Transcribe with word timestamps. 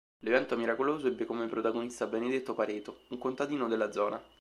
L'evento 0.21 0.57
miracoloso 0.57 1.05
ebbe 1.05 1.25
come 1.25 1.45
protagonista 1.47 2.07
Benedetto 2.07 2.55
Pareto, 2.55 3.01
un 3.09 3.19
contadino 3.19 3.67
della 3.67 3.91
zona. 3.91 4.19